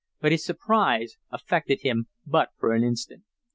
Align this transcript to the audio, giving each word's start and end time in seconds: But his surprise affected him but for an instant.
But 0.19 0.31
his 0.31 0.43
surprise 0.43 1.17
affected 1.29 1.81
him 1.81 2.07
but 2.25 2.49
for 2.57 2.73
an 2.73 2.83
instant. 2.83 3.23